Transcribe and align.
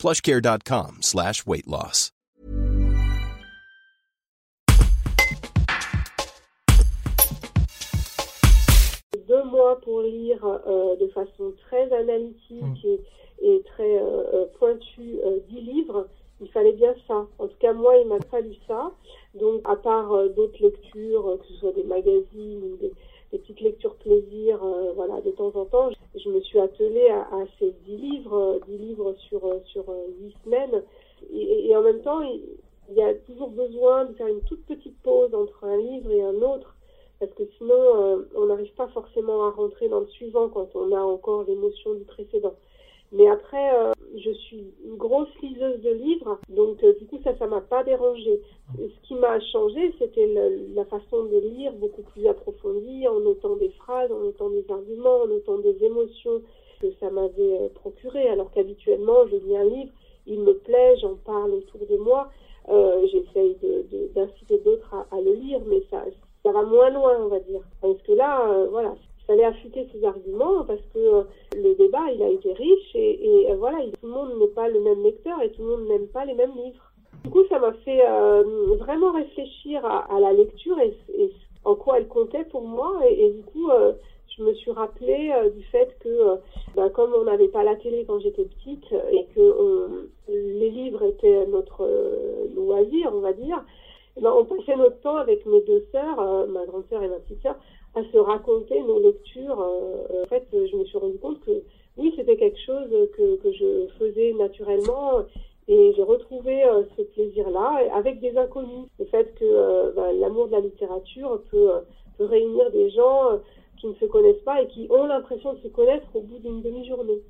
plushcare.com 0.00 1.02
slash 1.02 1.46
weight 1.46 1.66
loss. 1.66 2.10
Deux 9.28 9.44
mois 9.44 9.78
pour 9.82 10.00
lire 10.00 10.42
euh, 10.44 10.96
de 10.96 11.06
façon 11.08 11.52
très 11.68 11.92
analytique 11.92 12.84
et, 12.84 13.00
et 13.42 13.62
très 13.74 13.98
euh, 13.98 14.22
euh, 14.32 14.46
pointue 14.58 15.20
euh, 15.24 15.38
dix 15.50 15.60
livres, 15.60 16.08
il 16.40 16.48
fallait 16.48 16.72
bien 16.72 16.94
ça. 17.06 17.26
En 17.38 17.46
tout 17.46 17.58
cas, 17.60 17.74
moi, 17.74 17.96
il 17.98 18.08
m'a 18.08 18.18
fallu 18.30 18.54
ça. 18.66 18.90
Donc, 19.34 19.60
à 19.64 19.76
part 19.76 20.12
euh, 20.12 20.28
d'autres 20.30 20.60
lectures, 20.62 21.38
que 21.40 21.46
ce 21.46 21.60
soit 21.60 21.72
des 21.72 21.84
magazines 21.84 22.62
ou 22.64 22.76
des, 22.80 22.92
des 23.32 23.38
petites 23.38 23.60
lectures 23.60 23.94
plaisir, 23.96 24.58
euh, 24.64 24.92
voilà, 24.96 25.20
de 25.20 25.29
temps 25.40 25.58
en 25.58 25.64
temps, 25.64 25.90
je, 26.14 26.28
me 26.28 26.40
suis 26.40 26.58
attelée 26.58 27.08
à, 27.08 27.44
ces 27.58 27.72
dix 27.86 27.96
livres, 27.96 28.36
euh, 28.36 28.60
dix 28.68 28.76
livres 28.76 29.14
sur 29.28 29.44
euh, 29.46 29.60
sur 29.64 29.88
euh, 29.88 30.06
huit 30.20 30.34
semaines. 30.44 30.82
Et, 31.32 31.74
en 31.76 31.82
même 31.82 32.00
temps, 32.02 32.20
il, 32.20 32.94
y 32.94 33.02
a 33.02 33.14
toujours 33.14 33.50
besoin 33.50 34.04
de 34.06 34.14
faire 34.14 34.26
une 34.26 34.42
toute 34.42 34.64
petite 34.66 34.98
pause 35.02 35.34
entre 35.34 35.64
un 35.64 35.76
livre 35.76 36.10
et 36.10 36.22
un 36.22 36.34
autre, 36.42 36.74
parce 37.18 37.32
que 37.32 37.44
sinon, 37.58 38.24
on 38.34 38.46
n'arrive 38.46 38.72
pas 38.74 38.88
forcément 38.88 39.44
à 39.46 39.50
rentrer 39.50 39.88
dans 39.88 40.00
le 40.00 40.08
suivant 40.08 40.48
quand 40.48 40.68
on 40.74 40.90
a 40.92 41.00
encore 41.00 41.44
l'émotion 41.44 41.94
du 41.94 42.04
précédent. 42.04 42.54
Mais 43.12 43.28
après, 43.28 43.70
je 44.16 44.30
suis 44.30 44.72
une 44.84 44.96
grosse 44.96 45.28
liseuse 45.42 45.80
de 45.82 45.90
livres, 45.90 46.40
donc 46.48 46.82
du 46.98 47.06
coup 47.06 47.20
ça, 47.22 47.36
ça 47.36 47.46
m'a 47.46 47.60
pas 47.60 47.84
dérangé. 47.84 48.40
Ce 48.76 49.06
qui 49.06 49.14
m'a 49.14 49.38
changé, 49.52 49.94
c'était 49.98 50.34
la 50.74 50.84
façon 50.86 51.24
de 51.24 51.38
lire 51.38 51.72
beaucoup 51.74 52.02
plus 52.02 52.26
approfondie, 52.26 53.06
en 53.06 53.20
notant 53.20 53.56
des 54.48 54.64
arguments, 54.70 55.22
en 55.22 55.26
notant 55.26 55.58
des 55.58 55.84
émotions 55.84 56.42
que 56.80 56.86
ça 56.98 57.10
m'avait 57.10 57.58
euh, 57.58 57.68
procuré. 57.74 58.28
Alors 58.28 58.50
qu'habituellement, 58.50 59.26
je 59.26 59.36
lis 59.36 59.56
un 59.56 59.64
livre, 59.64 59.92
il 60.26 60.40
me 60.40 60.54
plaît, 60.54 60.96
j'en 60.98 61.16
parle 61.16 61.52
autour 61.52 61.80
de 61.86 61.96
moi, 61.96 62.30
euh, 62.68 63.06
j'essaye 63.10 63.56
d'inciter 64.14 64.58
d'autres 64.58 64.94
à, 64.94 65.20
le 65.20 65.32
lire, 65.32 65.60
mais 65.66 65.82
ça, 65.90 66.04
va 66.44 66.62
moins 66.62 66.90
loin, 66.90 67.16
on 67.20 67.28
va 67.28 67.40
dire. 67.40 67.62
Parce 67.80 68.00
que 68.02 68.12
là, 68.12 68.48
euh, 68.48 68.68
voilà, 68.70 68.94
il 69.20 69.24
fallait 69.24 69.44
affûter 69.44 69.88
ses 69.92 70.04
arguments 70.04 70.64
parce 70.64 70.82
que 70.94 70.98
euh, 70.98 71.22
le 71.54 71.74
débat, 71.74 72.10
il 72.14 72.22
a 72.22 72.28
été 72.28 72.52
riche 72.52 72.94
et, 72.94 73.46
euh, 73.50 73.56
voilà, 73.56 73.80
il- 73.80 73.92
tout 73.92 74.06
le 74.06 74.12
monde 74.12 74.38
n'est 74.38 74.48
pas 74.48 74.68
le 74.68 74.80
même 74.80 75.02
lecteur 75.02 75.40
et 75.42 75.50
tout 75.50 75.62
le 75.62 75.68
monde 75.68 75.88
n'aime 75.88 76.08
pas 76.08 76.24
les 76.24 76.34
mêmes 76.34 76.54
livres. 76.56 76.92
Du 77.24 77.30
coup, 77.30 77.44
ça 77.48 77.58
m'a 77.58 77.72
fait 77.84 78.02
vraiment 78.78 79.12
réfléchir 79.12 79.84
à, 79.84 80.18
la 80.20 80.32
lecture 80.32 80.78
et, 80.78 80.96
en 81.64 81.74
quoi 81.74 81.98
elle 81.98 82.08
comptait 82.08 82.44
pour 82.44 82.62
moi. 82.62 82.98
Et, 83.10 83.30
du 83.30 83.42
coup, 83.42 83.68
rappelé 84.80 85.32
euh, 85.34 85.50
du 85.50 85.62
fait 85.64 85.94
que, 86.00 86.08
euh, 86.08 86.36
ben, 86.74 86.88
comme 86.90 87.12
on 87.14 87.24
n'avait 87.24 87.48
pas 87.48 87.62
la 87.62 87.76
télé 87.76 88.04
quand 88.06 88.18
j'étais 88.20 88.44
petite 88.44 88.84
euh, 88.92 89.10
et 89.12 89.26
que 89.34 90.08
les 90.28 90.70
livres 90.70 91.02
étaient 91.02 91.46
notre 91.46 91.88
loisir, 92.54 93.10
on 93.12 93.20
va 93.20 93.32
dire, 93.32 93.62
eh 94.16 94.20
ben, 94.20 94.32
on 94.36 94.44
passait 94.44 94.76
notre 94.76 95.00
temps 95.00 95.16
avec 95.16 95.44
mes 95.46 95.60
deux 95.62 95.84
sœurs, 95.92 96.46
ma 96.48 96.64
grande 96.66 96.84
sœur 96.88 97.02
et 97.02 97.08
ma 97.08 97.18
petite 97.20 97.42
sœur, 97.42 97.56
à 97.94 98.02
se 98.04 98.18
raconter 98.18 98.80
nos 98.82 99.00
lectures. 99.00 99.58
En 99.58 100.26
fait, 100.28 100.46
je 100.52 100.76
me 100.76 100.84
suis 100.84 100.98
rendu 100.98 101.18
compte 101.18 101.40
que 101.40 101.62
oui, 101.96 102.12
c'était 102.16 102.36
quelque 102.36 102.60
chose 102.64 102.88
que, 103.16 103.36
que 103.36 103.52
je 103.52 103.86
faisais 103.98 104.32
naturellement 104.32 105.24
et 105.68 105.92
j'ai 105.94 106.02
retrouvé 106.02 106.62
ce 106.96 107.02
plaisir-là 107.02 107.82
avec 107.94 108.20
des 108.20 108.36
inconnus. 108.36 108.86
Le 108.98 109.04
fait 109.06 109.34
que 109.34 109.92
ben, 109.94 110.12
l'amour 110.18 110.46
de 110.46 110.52
la 110.52 110.60
littérature 110.60 111.42
peut, 111.50 111.70
réunir 112.20 112.70
des 112.70 112.90
gens 112.90 113.40
qui 113.80 113.86
ne 113.86 113.94
se 113.94 114.04
connaissent 114.06 114.44
pas 114.44 114.60
et 114.60 114.68
qui 114.68 114.86
ont 114.90 115.06
l'impression 115.06 115.54
de 115.54 115.60
se 115.60 115.68
connaître 115.68 116.06
au 116.14 116.22
bout 116.22 116.38
d'une 116.38 116.62
demi-journée. 116.62 117.22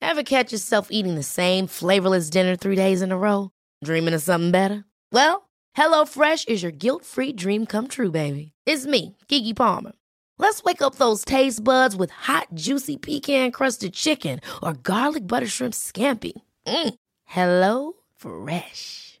Ever 0.00 0.22
catch 0.22 0.52
yourself 0.52 0.88
eating 0.90 1.14
the 1.14 1.22
same 1.22 1.66
flavorless 1.66 2.28
dinner 2.30 2.56
three 2.56 2.76
days 2.76 3.02
in 3.02 3.12
a 3.12 3.16
row? 3.16 3.50
Dreaming 3.82 4.14
of 4.14 4.22
something 4.22 4.50
better? 4.50 4.84
Well, 5.12 5.48
HelloFresh 5.76 6.48
is 6.48 6.62
your 6.62 6.72
guilt-free 6.72 7.32
dream 7.32 7.66
come 7.66 7.88
true, 7.88 8.10
baby. 8.10 8.52
It's 8.66 8.86
me, 8.86 9.16
Kiki 9.28 9.54
Palmer. 9.54 9.92
Let's 10.38 10.62
wake 10.64 10.82
up 10.82 10.96
those 10.96 11.24
taste 11.24 11.62
buds 11.64 11.96
with 11.96 12.10
hot, 12.10 12.48
juicy 12.54 12.96
pecan-crusted 12.96 13.94
chicken 13.94 14.40
or 14.62 14.74
garlic 14.74 15.26
butter 15.26 15.46
shrimp 15.46 15.74
scampi. 15.74 16.32
Mm. 16.66 16.94
Hello 17.24 17.92
Fresh. 18.16 19.20